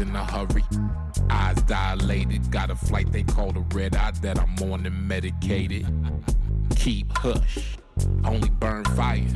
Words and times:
In 0.00 0.16
a 0.16 0.24
hurry. 0.24 0.64
Eyes 1.28 1.60
dilated. 1.64 2.50
Got 2.50 2.70
a 2.70 2.74
flight 2.74 3.12
they 3.12 3.22
call 3.22 3.52
the 3.52 3.60
red 3.74 3.94
eye 3.94 4.12
that 4.22 4.38
I'm 4.38 4.72
on 4.72 4.86
and 4.86 5.06
medicated. 5.06 5.86
Keep 6.76 7.18
hush. 7.18 7.76
Only 8.24 8.48
burn 8.48 8.84
fire. 8.96 9.26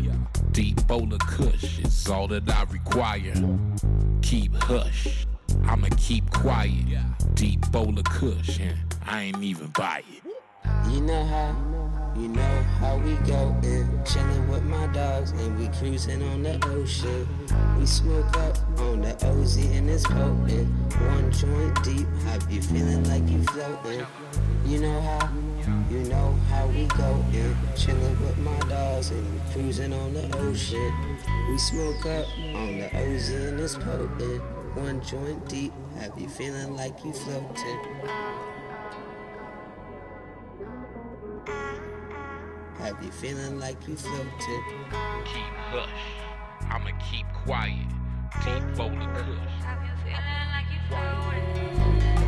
Deep 0.52 0.86
bowl 0.86 1.12
of 1.12 1.18
kush 1.20 1.80
is 1.80 2.08
all 2.08 2.28
that 2.28 2.48
I 2.48 2.62
require. 2.72 3.34
Keep 4.22 4.54
hush. 4.54 5.26
I'ma 5.64 5.88
keep 5.98 6.30
quiet. 6.30 6.86
Deep 7.34 7.70
bowl 7.70 7.98
of 7.98 8.04
kush 8.04 8.58
and 8.58 8.78
I 9.06 9.24
ain't 9.24 9.42
even 9.42 9.66
buy 9.68 10.02
it. 10.16 10.22
You 10.90 11.02
know 11.02 11.24
how, 11.26 11.73
you 12.16 12.28
know 12.28 12.62
how 12.78 12.96
we 12.98 13.14
go 13.26 13.54
in. 13.62 13.88
Chillin' 14.04 14.48
with 14.48 14.62
my 14.64 14.86
dogs 14.88 15.32
and 15.32 15.58
we 15.58 15.68
cruising 15.78 16.22
on 16.22 16.42
the 16.42 16.64
ocean. 16.68 17.26
We 17.78 17.86
smoke 17.86 18.36
up 18.38 18.56
on 18.78 19.00
the 19.00 19.14
OZ 19.26 19.56
and 19.56 19.90
it's 19.90 20.04
potent. 20.04 20.68
One 20.94 21.32
joint 21.32 21.82
deep, 21.82 22.06
have 22.26 22.50
you 22.50 22.62
feeling 22.62 23.04
like 23.04 23.28
you 23.28 23.42
floating? 23.44 24.06
You 24.66 24.80
know 24.80 25.00
how, 25.00 25.30
you 25.90 25.98
know 26.04 26.32
how 26.50 26.66
we 26.68 26.86
go 26.86 27.24
in. 27.32 27.56
Chillin' 27.74 28.20
with 28.20 28.38
my 28.38 28.58
dogs 28.68 29.10
and 29.10 29.32
we 29.32 29.52
cruising 29.52 29.92
on 29.92 30.14
the 30.14 30.36
ocean. 30.38 30.92
We 31.50 31.58
smoke 31.58 32.06
up 32.06 32.26
on 32.54 32.78
the 32.78 32.90
OZ 32.96 33.30
and 33.30 33.60
it's 33.60 33.74
potent. 33.74 34.42
One 34.76 35.00
joint 35.02 35.48
deep, 35.48 35.72
have 35.98 36.18
you 36.18 36.28
feeling 36.28 36.76
like 36.76 37.04
you 37.04 37.12
floating? 37.12 38.43
Have 42.84 43.02
you 43.02 43.10
feeling 43.10 43.58
like 43.58 43.88
you 43.88 43.96
floated? 43.96 44.28
Keep 45.24 45.54
hush. 45.72 45.88
I'ma 46.68 46.90
keep 47.10 47.24
quiet. 47.32 47.88
Deep 48.44 48.76
bowl 48.76 48.92
of 48.92 49.16
kush. 49.16 49.64
Have 49.64 49.80
you 49.86 49.94
feeling 50.04 50.48
like 50.52 50.68
you 50.70 50.80
floating? 50.90 52.23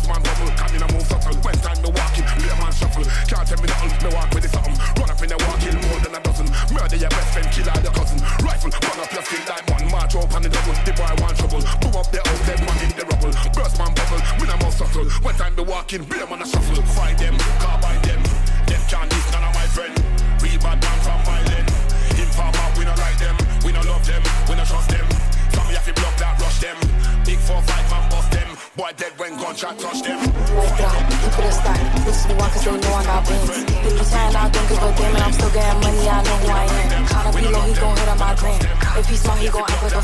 The 0.00 0.08
my 0.08 0.18
Burst 0.20 0.51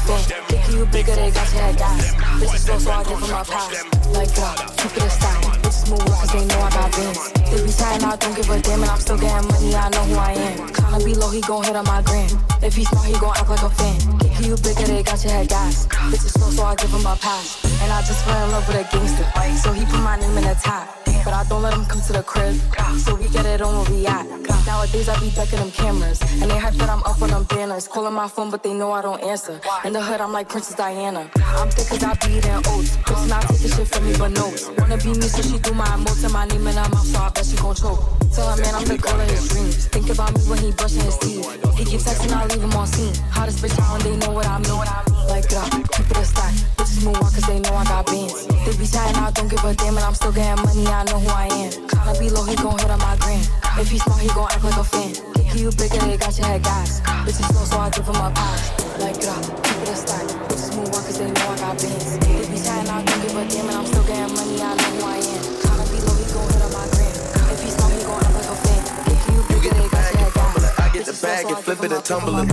Think 0.06 0.68
you 0.70 0.86
bigger, 0.86 1.14
they 1.14 1.30
got 1.30 1.52
your 1.52 1.62
head 1.62 1.76
gas. 1.76 2.14
Bitches 2.40 2.64
slow, 2.64 2.78
so 2.78 2.90
I 2.90 3.04
give 3.04 3.18
him 3.18 3.30
my 3.30 3.42
pass. 3.42 3.72
Like 4.14 4.38
up, 4.38 4.76
keep 4.78 4.96
it 4.96 5.02
a 5.02 5.10
stack. 5.10 5.42
Bitches 5.62 5.90
move 5.90 6.00
cause 6.00 6.32
they 6.32 6.44
know 6.46 6.60
I 6.60 6.70
got 6.70 6.92
bands. 6.92 7.32
They 7.50 7.62
be 7.62 7.68
saying 7.68 8.04
I 8.04 8.16
don't 8.16 8.36
give 8.36 8.48
a 8.50 8.60
damn 8.60 8.82
and 8.82 8.90
I'm 8.90 9.00
still 9.00 9.18
getting 9.18 9.48
money, 9.48 9.74
I 9.74 9.88
know 9.90 10.04
who 10.04 10.16
I 10.16 10.32
am. 10.32 10.68
Kinda 10.72 11.04
be 11.04 11.14
low, 11.14 11.30
he 11.30 11.40
gon' 11.40 11.64
hit 11.64 11.76
on 11.76 11.84
my 11.84 12.02
gram. 12.02 12.28
If 12.62 12.76
he 12.76 12.84
smart, 12.84 13.06
he 13.06 13.12
gon' 13.18 13.34
act 13.36 13.48
like 13.48 13.62
a 13.62 13.70
fan. 13.70 13.98
Think 14.20 14.46
you 14.46 14.56
bigger, 14.56 14.86
they 14.86 15.02
got 15.02 15.22
your 15.24 15.32
head 15.32 15.48
gas. 15.48 15.86
Bitches 15.86 16.38
slow, 16.38 16.50
so 16.50 16.62
I 16.64 16.74
give 16.76 16.90
him 16.90 17.06
a 17.06 17.16
pass. 17.16 17.64
And 17.82 17.92
I 17.92 18.00
just 18.02 18.24
fell 18.24 18.44
in 18.44 18.52
love 18.52 18.66
with 18.68 18.76
a 18.76 18.84
gangster. 18.92 19.26
So 19.58 19.72
he 19.72 19.84
put 19.84 20.00
my 20.00 20.16
name 20.18 20.36
in 20.38 20.44
the 20.44 20.54
top. 20.62 20.88
But 21.24 21.34
I 21.34 21.44
don't 21.48 21.62
let 21.62 21.74
him 21.74 21.84
come 21.84 22.00
to 22.02 22.12
the 22.12 22.22
crib. 22.22 22.56
So 22.98 23.14
we 23.14 23.28
get 23.28 23.44
it 23.44 23.60
on 23.60 23.74
where 23.74 23.90
we 23.90 24.06
at. 24.06 24.26
Nowadays 24.68 25.08
I 25.08 25.18
be 25.18 25.30
decking 25.30 25.60
them 25.60 25.70
cameras. 25.70 26.20
And 26.42 26.50
they 26.50 26.58
hype 26.58 26.74
that 26.74 26.90
I'm 26.90 27.02
up 27.04 27.22
on 27.22 27.30
them 27.30 27.44
banners. 27.44 27.88
Calling 27.88 28.12
my 28.12 28.28
phone, 28.28 28.50
but 28.50 28.62
they 28.62 28.74
know 28.74 28.92
I 28.92 29.00
don't 29.00 29.22
answer. 29.24 29.58
In 29.82 29.94
the 29.94 30.02
hood, 30.02 30.20
I'm 30.20 30.30
like 30.30 30.50
Princess 30.50 30.76
Diana. 30.76 31.30
I'm 31.56 31.70
thick 31.70 31.88
cause 31.88 32.04
I 32.04 32.12
be 32.20 32.36
eating 32.36 32.60
oats. 32.68 33.00
Bitch 33.08 33.28
not 33.30 33.48
taking 33.48 33.72
shit 33.72 33.88
from 33.88 34.04
me, 34.04 34.12
but 34.18 34.28
notes. 34.28 34.68
Wanna 34.76 34.98
be 34.98 35.14
me, 35.16 35.22
so 35.22 35.40
she 35.40 35.58
do 35.58 35.72
my 35.72 35.86
emotes 35.96 36.22
and 36.22 36.34
my 36.34 36.44
name 36.44 36.66
in 36.66 36.76
her 36.76 36.88
mouth, 36.90 37.06
so 37.06 37.18
I 37.18 37.30
bet 37.30 37.46
she 37.46 37.56
gon' 37.56 37.74
choke. 37.74 38.04
Tell 38.34 38.46
her 38.52 38.60
man 38.60 38.74
I'm 38.74 38.84
the 38.84 38.98
girl 38.98 39.18
of 39.18 39.30
his 39.30 39.48
dreams. 39.48 39.86
Think 39.86 40.10
about 40.10 40.36
me 40.36 40.40
when 40.44 40.58
he 40.58 40.70
brushing 40.72 41.00
his 41.00 41.16
teeth. 41.16 41.48
He 41.78 41.84
keep 41.86 42.00
texting, 42.00 42.36
I 42.36 42.44
leave 42.44 42.62
him 42.62 42.74
on 42.74 42.86
seen. 42.86 43.14
Hottest 43.32 43.64
bitch 43.64 43.72
and 43.72 44.02
they 44.04 44.16
know 44.20 44.32
what 44.32 44.46
I 44.46 44.58
mean. 44.58 44.76
Like 45.32 45.48
up, 45.56 45.72
keep 45.96 46.10
it 46.10 46.16
a 46.18 46.24
stack. 46.26 46.77
On 46.98 47.14
cause 47.14 47.46
they 47.46 47.60
know 47.60 47.74
I 47.78 47.84
got 47.84 48.06
bands. 48.06 48.46
They 48.48 48.74
be 48.74 48.84
saying 48.84 49.14
I 49.14 49.30
don't 49.30 49.46
give 49.46 49.62
a 49.62 49.72
damn 49.72 49.94
and 49.94 50.02
I'm 50.02 50.14
still 50.14 50.32
getting 50.32 50.58
money, 50.66 50.82
I 50.88 51.04
know 51.06 51.22
who 51.22 51.30
I 51.30 51.46
am. 51.46 51.70
Tryna 51.86 52.18
be 52.18 52.28
low, 52.28 52.42
he 52.42 52.56
gon' 52.56 52.76
hit 52.76 52.90
on 52.90 52.98
my 52.98 53.14
gram. 53.22 53.38
If 53.78 53.88
he 53.88 53.98
smart, 53.98 54.18
he 54.18 54.26
gon' 54.34 54.50
act 54.50 54.64
like 54.64 54.76
a 54.76 54.82
fan. 54.82 55.14
Think 55.14 55.54
you 55.54 55.70
bigger, 55.78 56.02
they 56.02 56.16
got 56.18 56.36
your 56.36 56.46
head 56.50 56.64
gas. 56.64 56.98
Bitches 57.22 57.54
slow, 57.54 57.62
so 57.70 57.78
I 57.78 57.90
give 57.90 58.02
him 58.02 58.18
a 58.18 58.34
pass. 58.34 58.74
Like, 58.98 59.14
it 59.14 59.30
up, 59.30 59.46
keep 59.62 59.78
it 59.78 59.94
a 59.94 59.96
stack. 59.96 60.26
Bitches 60.50 60.74
move 60.74 60.90
on, 60.90 61.06
cause 61.06 61.18
they 61.22 61.30
know 61.30 61.54
I 61.54 61.56
got 61.62 61.78
bands. 61.78 62.18
They 62.18 62.42
be 62.50 62.58
hiding 62.58 62.90
I 62.90 62.98
don't 62.98 63.22
give 63.22 63.30
a 63.30 63.46
damn, 63.46 63.68
and 63.70 63.78
I'm 63.78 63.86
still 63.86 64.02
getting 64.02 64.34
money, 64.34 64.58
I 64.58 64.74
know 64.74 64.90
who 64.98 65.06
I 65.06 65.22
am. 65.22 65.38
Tryna 65.62 65.86
be 65.94 66.02
low, 66.02 66.18
he 66.18 66.26
gon' 66.34 66.50
hit 66.50 66.66
on 66.66 66.74
my 66.74 66.82
gram. 66.82 67.14
If 67.54 67.62
he 67.62 67.70
smart, 67.70 67.94
he 67.94 68.02
gon' 68.02 68.26
act 68.26 68.34
like 68.34 68.50
a 68.50 68.58
fan. 68.58 68.82
You 69.30 69.46
bigger, 69.46 69.70
they 69.70 69.86
got 69.86 70.02
your 70.02 70.18
head 70.18 70.34
gas. 70.34 70.82
I 70.82 70.90
get 70.90 71.06
the 71.06 71.14
bag 71.22 71.46
and 71.46 71.62
flip 71.62 71.78
it 71.78 71.94
and 71.94 72.02
tumble 72.02 72.42
it. 72.42 72.50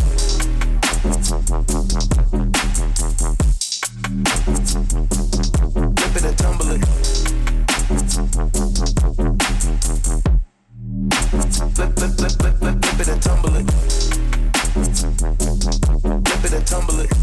Flip 4.76 6.16
it 6.16 6.26
and 6.26 6.38
tumble 6.38 6.72
it. 6.72 6.86
Flip 16.24 16.46
it 16.46 16.54
and 16.54 16.68
tumble 16.68 17.00
it. 17.00 17.15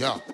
Yeah. 0.00 0.29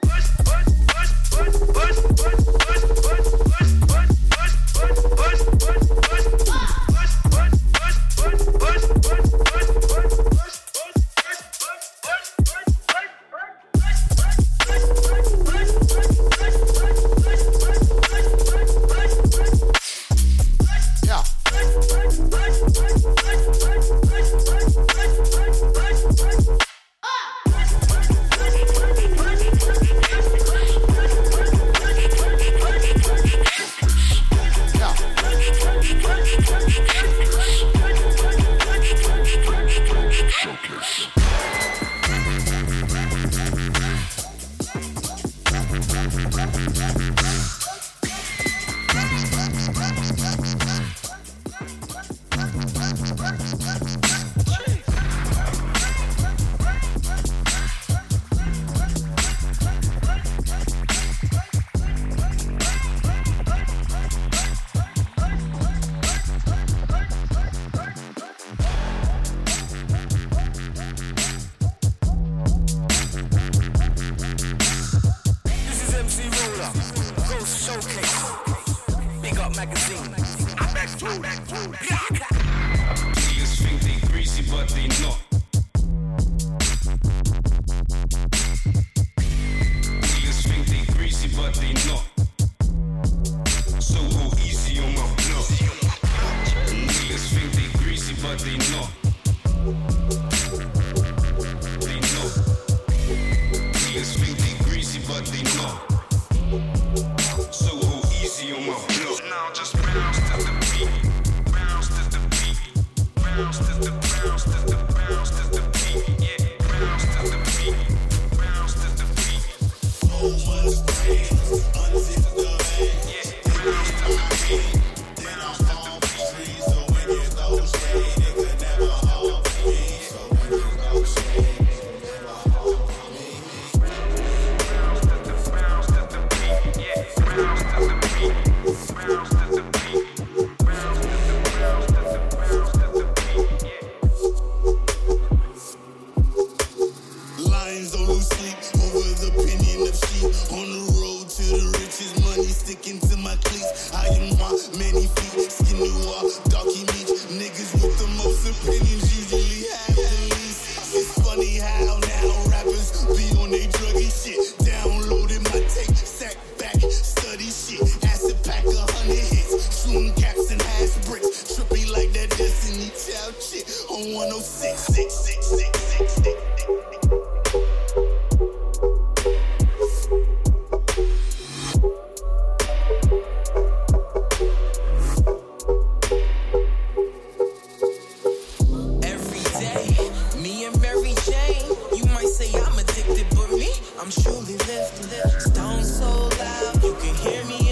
I'm 194.06 194.12
truly 194.12 194.52
lifted. 194.52 195.40
Stone 195.40 195.82
so 195.82 196.28
loud, 196.38 196.84
you 196.84 196.94
can 196.94 197.14
hear 197.16 197.44
me 197.46 197.65